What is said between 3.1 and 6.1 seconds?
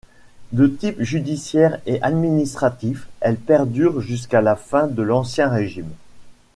elle perdure jusqu'à la fin de l'Ancien Régime.